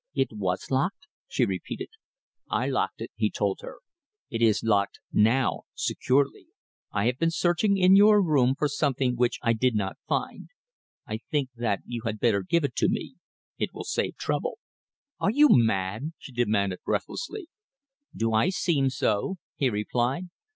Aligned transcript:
"It 0.15 0.33
was 0.33 0.71
locked?" 0.71 1.05
she 1.27 1.45
repeated. 1.45 1.89
"I 2.49 2.65
locked 2.69 3.01
it," 3.01 3.11
he 3.15 3.29
told 3.29 3.59
her. 3.61 3.81
"It 4.31 4.41
is 4.41 4.63
locked 4.63 4.99
now, 5.13 5.65
securely. 5.75 6.47
I 6.91 7.05
have 7.05 7.19
been 7.19 7.29
searching 7.29 7.77
in 7.77 7.95
your 7.95 8.19
room 8.19 8.55
for 8.57 8.67
something 8.67 9.15
which 9.15 9.37
I 9.43 9.53
did 9.53 9.75
not 9.75 9.97
find. 10.07 10.49
I 11.05 11.19
think 11.29 11.51
that 11.55 11.81
you 11.85 12.01
had 12.07 12.19
better 12.19 12.41
give 12.41 12.63
it 12.63 12.75
to 12.77 12.89
me. 12.89 13.17
It 13.59 13.75
will 13.75 13.83
save 13.83 14.17
trouble." 14.17 14.57
"Are 15.19 15.29
you 15.29 15.49
mad?" 15.51 16.13
she 16.17 16.31
demanded 16.31 16.79
breathlessly. 16.83 17.47
"Do 18.15 18.33
I 18.33 18.49
seem 18.49 18.89
so?" 18.89 19.35
he 19.55 19.69
replied. 19.69 20.29